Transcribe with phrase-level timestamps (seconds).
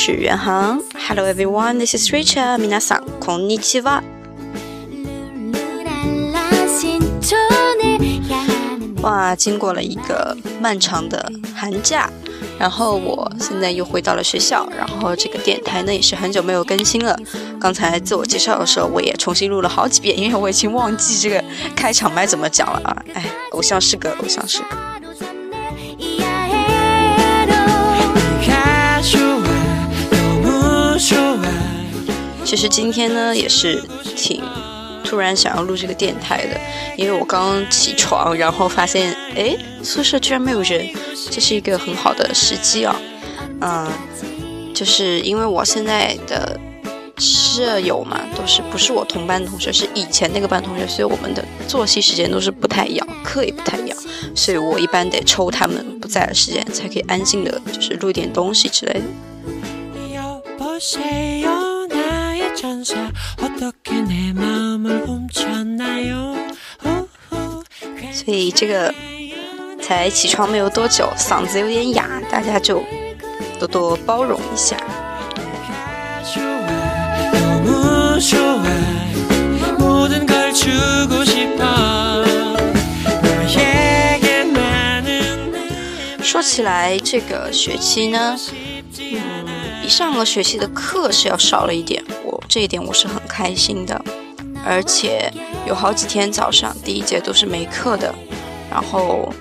[0.00, 0.80] 是袁航。
[1.06, 2.56] Hello everyone, this is Rachel.
[2.56, 4.02] 皆さんこんにちは。
[9.02, 12.08] 哇，经过了一个漫长的寒假，
[12.58, 17.14] 然后我现在又回到了学校，然后这个电台呢也是很久没有更新了。
[17.60, 21.44] 刚才自我介绍的时候，我也重新录了好几遍，因为我已经忘记这个
[21.76, 22.96] 开场白怎么讲了啊！
[23.12, 24.89] 哎，偶像是个偶像是个。
[32.51, 33.81] 其实今天呢，也是
[34.13, 34.43] 挺
[35.05, 36.59] 突然想要录这个电台的，
[36.97, 40.85] 因为我刚起床，然后发现，哎，宿舍居然没有人，
[41.29, 42.93] 这是一个很好的时机啊。
[43.61, 43.89] 嗯，
[44.73, 46.59] 就是因为我现在的
[47.17, 53.97] 舍友嘛，都是不是我同班同学，是以前那个班同学，所以我们的作息时间都是不太一样，课也不太一样，
[54.35, 59.01] 所以我一般得抽他们不在的时间，才可以安静的，就是录点东西之类的。
[68.13, 68.93] 所以这个
[69.81, 72.83] 才起床没有多久，嗓子有点哑，大家就
[73.57, 74.77] 多多包容一下。
[86.21, 88.37] 说起来，这个学期呢，
[88.99, 89.45] 嗯，
[89.81, 92.03] 比上个学期的课是要少了一点。
[92.51, 94.03] 这一点我是很开心的，
[94.65, 95.31] 而且
[95.65, 98.13] 有好几天早上第一节都是没课的，
[98.69, 99.31] 然后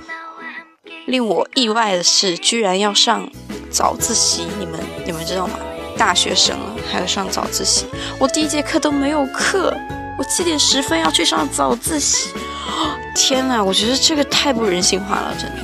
[1.06, 3.28] 令我意外的是，居然要上
[3.68, 5.58] 早自习，你们你们知道吗？
[5.98, 9.76] 大学生了还要上早自习，我第一节课都没有课，
[10.16, 12.28] 我七点十分要去上早自习，
[13.16, 15.62] 天呐，我觉得这个太不人性化了，真的。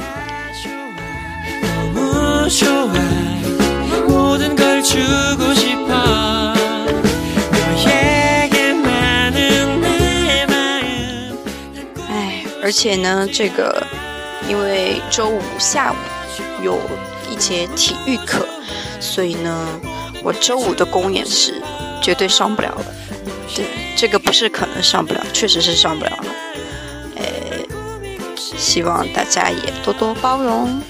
[12.62, 13.80] 而且呢，这个
[14.48, 15.96] 因为周五下午
[16.64, 16.76] 有
[17.30, 18.44] 一节体育课，
[18.98, 19.68] 所以呢，
[20.20, 21.62] 我周五的公演是
[22.02, 22.84] 绝对上不了的。
[23.54, 23.64] 对，
[23.96, 26.24] 这个不是可能上不了，确实是上不了了。
[27.18, 27.24] 哎，
[28.36, 30.82] 希望大家也多多包容。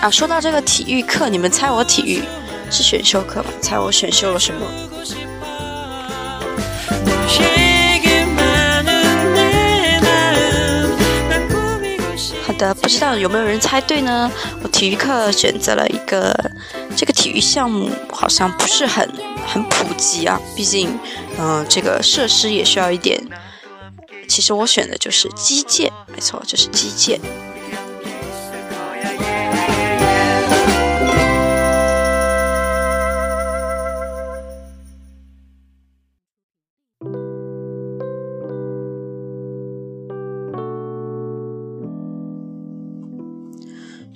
[0.00, 2.22] 啊，说到这个体育课，你们猜我体育
[2.70, 3.50] 是选修课吧？
[3.60, 4.66] 猜我选修了什么？
[12.62, 14.30] 的不知道有没有人猜对呢？
[14.62, 16.32] 我体育课选择了一个，
[16.96, 19.08] 这个体育项目好像不是很
[19.44, 20.40] 很普及啊。
[20.54, 20.96] 毕竟，
[21.38, 23.20] 嗯，这个设施也需要一点。
[24.28, 27.20] 其实我选的就是击剑，没错，就是击剑。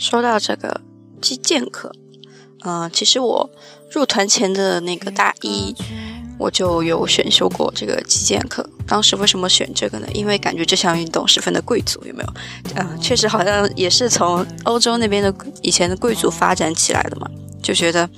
[0.09, 0.81] 说到这个
[1.21, 1.91] 击剑课，
[2.65, 3.51] 嗯，其实我
[3.91, 5.75] 入团前的那个大一，
[6.39, 8.65] 我就有选修过这个击剑课。
[8.87, 10.07] 当时为什么选这个呢？
[10.15, 12.35] 因为感觉这项运动十分的贵族，有没有？
[12.77, 17.29] 嗯，确实好像也是从欧洲那边的以前的贵族发展起来的嘛，
[17.61, 18.09] 就觉得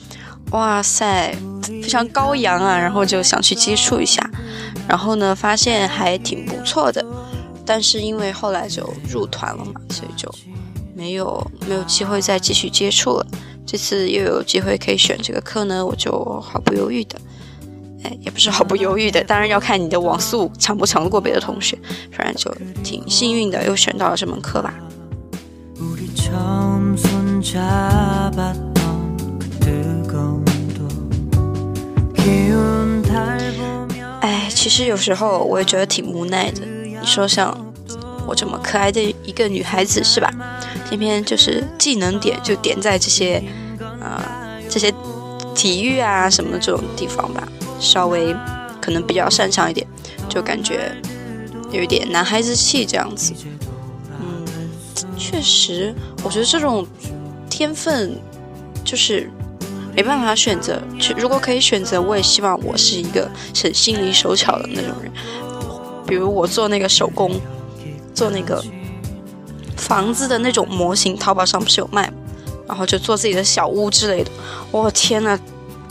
[0.50, 4.30] 哇塞，非常高扬啊，然后就想去接触一下，
[4.86, 7.02] 然后呢，发现还挺不错的，
[7.64, 10.30] 但是因为后来就入团了嘛，所以就。
[10.98, 13.26] 没有没有机会再继续接触了，
[13.64, 16.10] 这次又有机会可以选这个课呢，我就
[16.40, 17.16] 毫不犹豫的，
[18.02, 21.78] 哎，也不是毫不犹豫的，当然要看你的网速强不强过别的同学，
[22.10, 24.74] 反正就挺幸运的，又选到了这门课吧。
[34.20, 37.56] 哎，其实有时候我也觉得挺无奈的，你说像
[38.26, 40.28] 我这么可爱的一个女孩子是吧？
[40.88, 43.42] 偏偏就是技能点就点在这些，
[44.00, 44.22] 呃，
[44.70, 44.92] 这些
[45.54, 47.46] 体育啊什么的这种地方吧，
[47.78, 48.34] 稍微
[48.80, 49.86] 可能比较擅长一点，
[50.30, 50.90] 就感觉
[51.70, 53.34] 有一点男孩子气这样子。
[54.18, 54.46] 嗯，
[55.18, 55.94] 确实，
[56.24, 56.86] 我觉得这种
[57.50, 58.18] 天分
[58.82, 59.30] 就是
[59.94, 60.80] 没办法选择。
[60.98, 63.30] 去如果可以选择，我也希望我是一个
[63.62, 65.12] 很心灵手巧的那种人，
[66.06, 67.38] 比如我做那个手工，
[68.14, 68.64] 做那个。
[69.78, 72.12] 房子的那种模型淘宝上不是有卖
[72.66, 74.30] 然后就做自己的小屋之类的。
[74.70, 75.38] 我天呐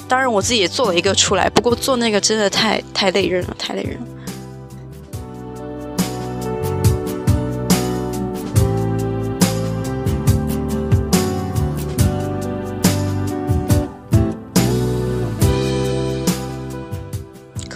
[0.07, 4.07] 当然我自己也做了一个出来不过做那个真的太太累人了太累人了。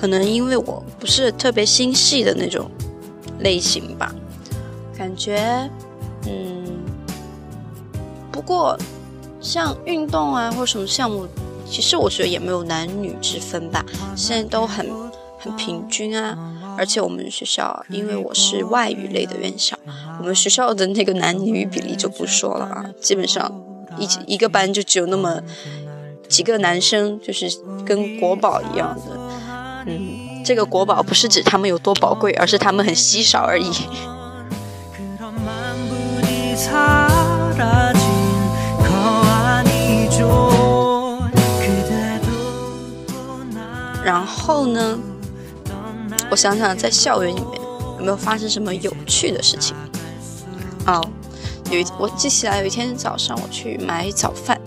[0.02, 2.70] 可能因为我不是特别心细的那种
[3.42, 4.12] 类型吧
[4.98, 5.70] 感觉
[6.28, 6.80] 嗯，
[8.32, 8.78] 不过
[9.40, 11.28] 像运动啊或什么项目，
[11.70, 13.86] 其实我觉得也没有男女之分吧，
[14.16, 14.88] 现在都很
[15.40, 16.38] 很平均啊。
[16.78, 19.78] 而且我们学校，因为我是外语类的院校，
[20.20, 23.52] 我们学校的那个男女比例就不说了啊，基本上
[23.98, 25.42] 一一个班就只有那么
[26.30, 27.52] 几个男生，就是
[27.86, 29.20] 跟国宝一样的。
[29.86, 33.70] 嗯，这个国宝不是指他们有多宝贵，而是他们很稀少而已。
[44.04, 45.00] 然后呢？
[46.30, 47.62] 我想想，在校园里面
[48.00, 49.76] 有没有发生什么有趣的事情？
[50.88, 51.06] 哦，
[51.70, 54.60] 有一我记起来，有一天早上我去买早饭，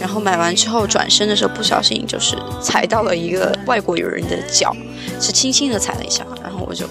[0.00, 4.74] 然后买完之后转身的时候不小心就是踩到了一个外国友人的脚，
[5.20, 6.86] 是轻轻的踩了一下，然后我就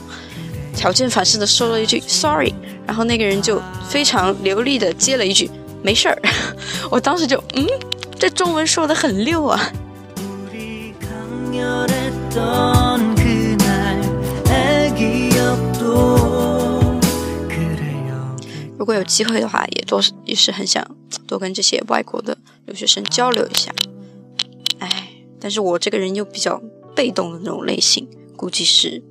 [0.75, 2.53] 条件反射的说了一句 sorry，
[2.85, 5.49] 然后那个人就非常流利的接了一句
[5.83, 6.21] 没事儿，
[6.89, 7.67] 我当时就嗯，
[8.17, 9.71] 这中文说的很溜啊。
[18.77, 20.85] 如果有机会的话，也多也是很想
[21.25, 22.37] 多跟这些外国的
[22.67, 23.73] 留学生交流一下。
[24.77, 25.07] 哎，
[25.39, 26.61] 但是我这个人又比较
[26.95, 29.01] 被动的那种类型，估计是，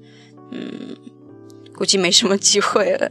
[0.53, 0.97] 嗯，
[1.75, 3.11] 估计没什么机会了。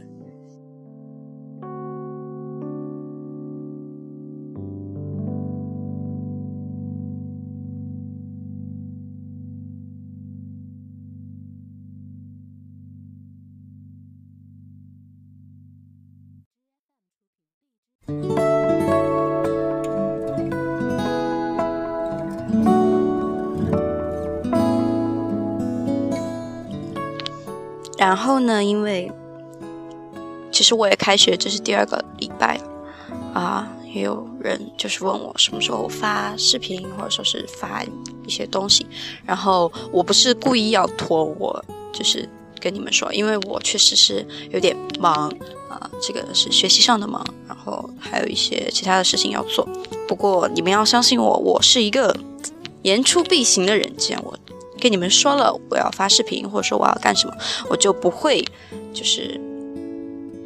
[28.04, 28.62] 然后呢？
[28.62, 29.10] 因为
[30.52, 32.60] 其实我也开学，这是第二个礼拜
[33.32, 33.66] 啊。
[33.94, 37.82] 也有人就是问我什么时候发视频，或者说是发
[38.26, 38.86] 一些东西。
[39.24, 41.64] 然后我不是故意要拖，我
[41.94, 42.28] 就是
[42.60, 45.32] 跟你们说，因为我确实是有点忙
[45.70, 45.90] 啊。
[46.02, 49.66] 这个是学习上的忙，然后还有一些其他的事情要做。
[50.06, 52.14] 不过你们要相信我，我是一个
[52.82, 53.96] 言出必行的人。
[53.96, 54.36] 既然我。
[54.84, 57.34] 跟你们说了，我要发视频，或者说我要干什么，
[57.70, 58.44] 我就不会，
[58.92, 59.40] 就是，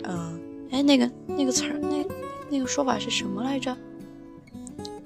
[0.04, 0.40] 嗯，
[0.70, 2.06] 哎，那个那个词儿，那
[2.48, 3.76] 那个说法是什么来着？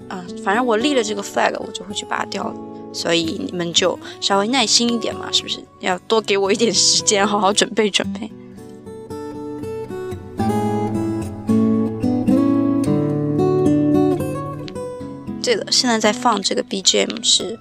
[0.07, 2.55] 啊，反正我立了这个 flag，我就会去拔掉了。
[2.93, 5.57] 所以你们就稍微耐心一点嘛，是不是？
[5.79, 8.31] 要多给我一点时间，好好准备准备。
[15.41, 17.59] 对了，现在在放这个 BGM 是。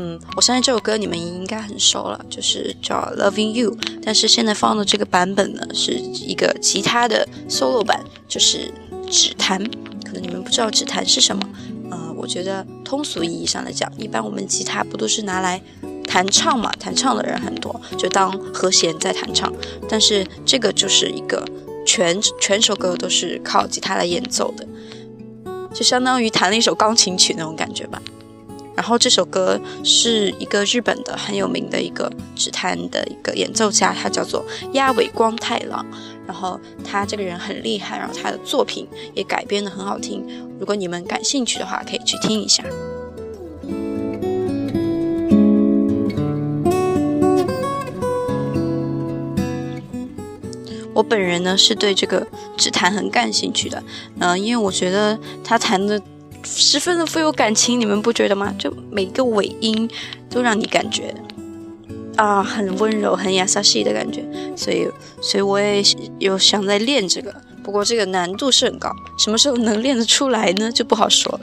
[0.00, 3.72] 嗯，我相信这首歌你们应该很熟了，就是叫《Loving You》。
[4.00, 8.72] 但是现在放的这个版本呢，是一个吉他的 solo 版，就是
[9.10, 9.58] 指弹。
[10.06, 11.42] 可能你们不知道指弹是什么。
[11.90, 15.60] 呃，我觉得通俗意义上来讲，一般我们吉他不都是拿来
[16.06, 16.70] 弹唱嘛？
[16.78, 19.52] 弹唱的人很多，就当和弦在弹唱。
[19.88, 21.44] 但是这个就是一个
[21.84, 24.64] 全全首歌都是靠吉他来演奏的，
[25.74, 28.00] 就相当于弹了一首钢琴曲那种感觉吧。
[28.78, 35.84] 然后这首歌是一个日本的很有名的一个指弹的一个演奏家，他叫做鸭尾光太郎。
[36.28, 40.24] 然后他这个人很厉害，然后他的作品也改编的很好听。
[40.60, 42.62] 如果你们感兴趣的话，可以去听一下。
[50.94, 52.24] 我本人呢是对这个
[52.56, 53.82] 指弹很感兴趣的，
[54.20, 56.00] 嗯，因为我觉得他弹的。
[56.44, 58.54] 十分的富有感情，你们不觉得吗？
[58.58, 59.88] 就每个尾音
[60.30, 61.14] 都让你感觉
[62.16, 64.24] 啊，很温柔、很雅萨西的感觉。
[64.56, 64.88] 所以，
[65.20, 65.82] 所以我也
[66.18, 70.72] 有想在练这个，不过这个难度是很高，什么时候能练得出来呢？
[70.72, 71.40] 就不好说了。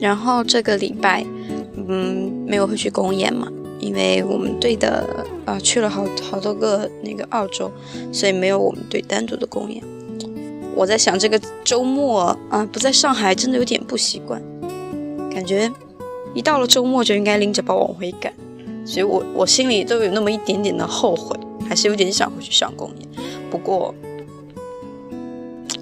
[0.00, 1.24] 然后这个礼拜。
[1.86, 3.46] 嗯，没有会去公演嘛，
[3.78, 5.06] 因为我们队的
[5.44, 7.70] 啊去了好好多个那个澳洲，
[8.12, 9.82] 所以没有我们队单独的公演。
[10.74, 14.42] 我在想这个周末啊不在上海，真的有点不习惯，
[15.30, 15.70] 感觉
[16.34, 18.32] 一到了周末就应该拎着包往回赶，
[18.86, 21.38] 所以我我心里都有那么一点点的后悔，
[21.68, 23.08] 还是有点想回去上公演。
[23.50, 23.94] 不过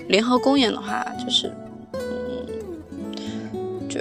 [0.08, 1.52] 联合公演的话，就是
[1.94, 4.00] 嗯就。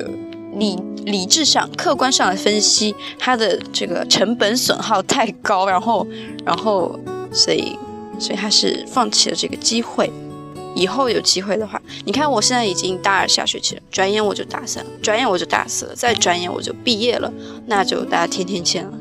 [0.54, 6.08] 你理智上、客观上来分析，它的这个成本损耗太高，然后，
[6.46, 7.00] 然后，
[7.32, 7.78] 所以
[8.20, 10.12] 所以他是放弃了这个机会。
[10.74, 17.30] 以后有机会的话，你看我现在已经大二下学期了，转眼我就大三，转眼我就大四了，再转眼我就毕业了，
[17.66, 18.94] 那就大家天天见了。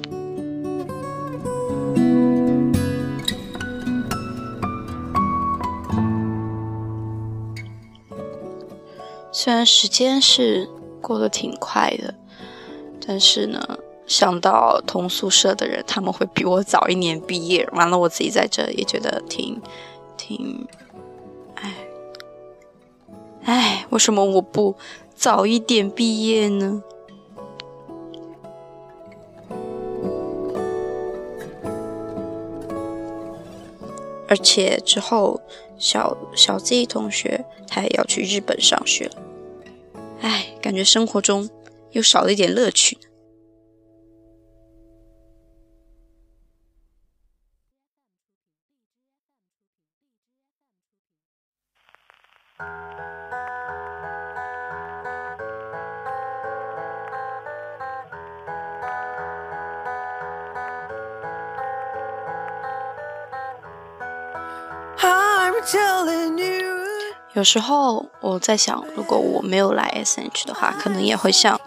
[9.32, 10.68] 虽然时间是
[11.00, 12.14] 过得挺快的，
[13.06, 19.60] 但是呢，想到同宿舍的人他们会比我早一年毕业，完了我自己在这也觉得挺
[20.16, 20.66] 挺。
[21.54, 21.74] 哎，
[23.44, 24.76] 哎为什么我不
[25.14, 26.82] 早一点毕业呢？
[34.28, 35.40] 而且之后，
[35.76, 39.29] 小小 Z 同学他也要去日本上学了。
[40.20, 41.48] 哎，感觉生活中
[41.92, 42.98] 又少了一点乐趣。
[67.34, 71.60] 有时候我在想，如果我没有来 S H 的话，可能也会像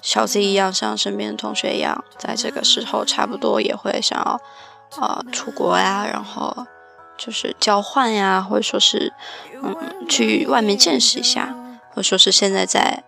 [0.00, 4.40] 小 Z 一样，像身边的同学一样，在这个时候差不多也会想要
[5.00, 6.66] 呃出国呀，然后
[7.18, 9.12] 就是交换呀，或者说是
[9.62, 9.76] 嗯
[10.08, 11.54] 去外面见识一下，
[11.90, 13.04] 或者说是现在在。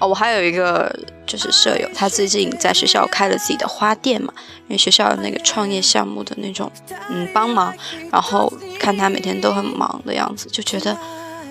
[0.00, 0.96] 哦，我还有一个
[1.26, 4.32] 就是舍友，他最近在学校开了自己的花店嘛，
[4.68, 6.70] 因为学校有那个创业项目的那种，
[7.08, 7.74] 嗯，帮忙。
[8.12, 10.96] 然后看他每天都很忙的样子，就觉得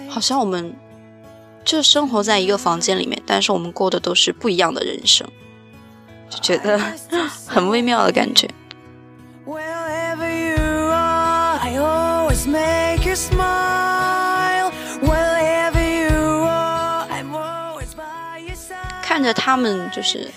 [0.10, 0.74] 好像我们
[1.64, 5.28] 就生活在一个房间里面，但是我们过的都是不一样的人生，
[6.30, 6.80] 就觉得
[7.46, 8.50] 很微妙的感觉。
[19.02, 20.30] 看着他们就是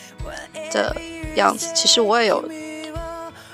[0.72, 0.96] 的
[1.36, 2.42] 样子，其实我也有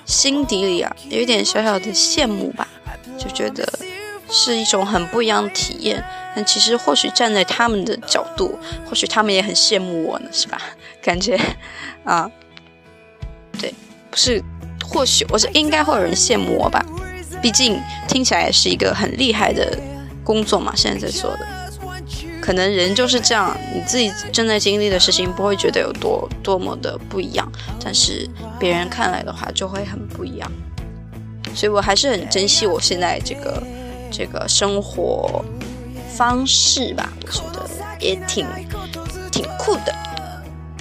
[0.05, 2.69] 心底里啊有一点小小的羡慕吧，
[3.19, 3.67] 就觉得
[4.31, 6.03] 是一种很不一样的体验。
[6.35, 10.61] 但其实或许站在他们的角度，或许他们也很羡慕我呢，是吧？
[11.03, 11.41] 感觉
[12.05, 12.31] 啊，
[13.59, 13.73] 对，
[14.11, 14.43] 不是，
[14.85, 16.85] 或许我是应该会有人羡慕我吧，
[17.41, 19.79] 毕竟听起来是一个很厉害的
[20.23, 21.47] 工作嘛，现在在做的。
[22.43, 27.51] 可能人就是这样，你自己正在经历的事情不会觉得有多多么的不一样，
[27.83, 28.29] 但是
[28.59, 30.53] 别人看来的话就会很不一样。
[31.55, 33.63] 所以我还是很珍惜我现在这个
[34.11, 35.45] 这个生活
[36.15, 38.47] 方式吧，我觉得也挺
[39.31, 39.95] 挺酷的，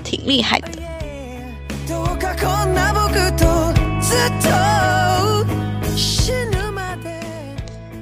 [0.04, 0.70] 挺厉害的。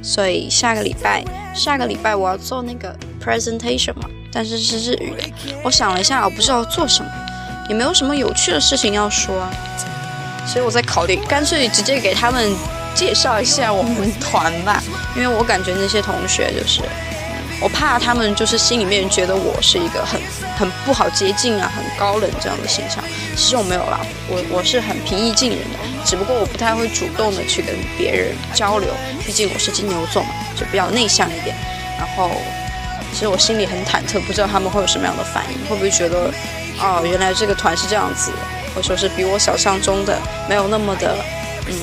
[0.01, 1.23] 所以下个礼拜，
[1.55, 2.95] 下个礼拜我要做那个。
[3.23, 5.23] presentation 嘛，但是是日语的。
[5.63, 7.09] 我想了一下，我不知道做什么，
[7.69, 9.47] 也没有什么有趣的事情要说，
[10.45, 12.53] 所以我在考虑，干脆直接给他们
[12.93, 14.81] 介绍一下我们团吧。
[15.15, 16.81] 因为我感觉那些同学就是，
[17.61, 20.19] 我怕他们就是心里面觉得我是一个很
[20.57, 23.03] 很不好接近啊，很高冷这样的形象。
[23.35, 28.89] 其实我没有啦，我我是很平易近人的，只不过我不太会主动的去跟别人交流，
[29.25, 31.55] 毕竟我是金牛座嘛，就比较内向一点，
[31.97, 32.29] 然后。
[33.13, 36.33] 其实我心里很忐忑，不知道他们会有什么样的反应，会不会觉得，
[36.81, 38.31] 哦，原来这个团是这样子，
[38.73, 40.17] 或者说是比我想象中的
[40.49, 41.15] 没有那么的，
[41.67, 41.75] 嗯，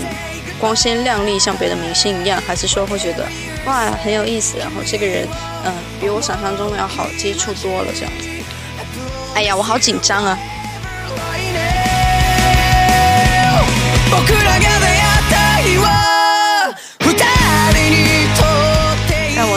[0.60, 3.26] 光鲜亮丽，像别的明星一样，还是说会觉得，
[3.64, 5.26] 哇，很有意思，然后这个人，
[5.64, 8.28] 嗯，比我想象中的要好接触多了这样子。
[9.34, 10.38] 哎呀，我好紧张啊！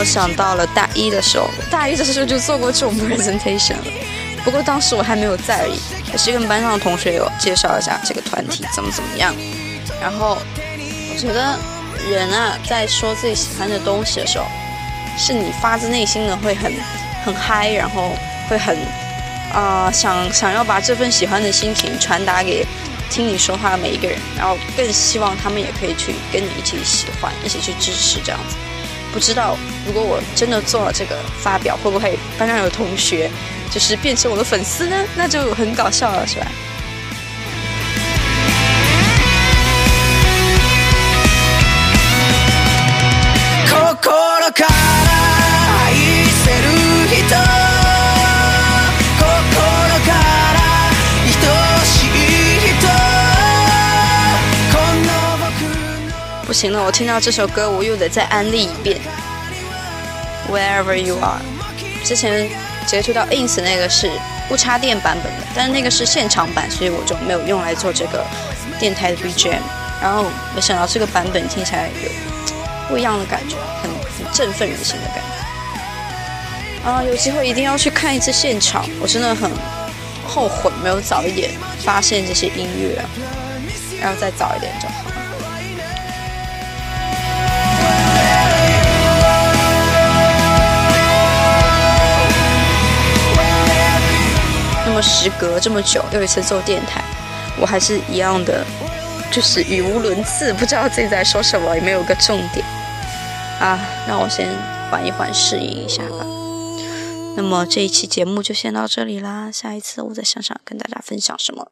[0.04, 3.84] 想到了大一的时候，大一的时候就做过这种 presentation 了。
[4.44, 5.80] 不过当时我还没有在而已，
[6.12, 9.34] 也是跟班上的同学有介绍一下这个团体怎么怎么样。
[10.02, 10.36] 然后
[11.14, 11.56] 我觉得
[12.10, 14.46] 人啊，在说自己喜欢的东西的时候，
[15.16, 16.72] 是你发自内心的会很
[17.24, 18.16] 很嗨，然后
[18.48, 18.76] 会很
[19.52, 22.66] 啊想想要把这份喜欢的心情传达给
[23.10, 28.56] 听你说话的每一个人，然后更希望他们也可以去跟你一起喜欢，一起去支持这样子。
[29.12, 29.56] 不知道
[29.86, 33.30] 如果我真的做了这个发表，会不会班上有同学
[33.70, 34.96] 就是变成我的粉丝呢？
[35.16, 36.46] 那就很搞笑了，是吧？
[56.44, 59.00] 不行了，我听到这首歌，我又得再安利一遍。
[60.50, 61.40] Wherever you are，
[62.04, 62.48] 之前
[62.86, 64.10] 截图到 ins 那个是
[64.48, 68.24] 不插电版本的，但是那个是现场版，所以我就没有用来做这个
[68.78, 69.62] 电台的 BGM。
[70.02, 72.10] 然后没想到这个版本听起来有
[72.88, 76.90] 不一样的感觉，很很振奋人心的感觉。
[76.90, 79.50] 啊，有机会一定要去看一次现场，我真的很
[80.26, 81.50] 后悔没有早一点
[81.82, 83.02] 发现这些音乐，
[83.98, 85.03] 然后再早一点就好。
[95.04, 97.02] 时隔这么久，又一次做电台，
[97.60, 98.64] 我还是一样的。
[99.32, 102.64] 就是语无伦次，不知道自己在说什么，也没有个重点
[103.58, 103.76] 啊。
[104.06, 104.48] 让我先
[104.90, 106.24] 缓一缓，适应一下吧。
[107.36, 111.66] 那么这一期节目就先到这里啦，下一次我再想想跟大家分享什么。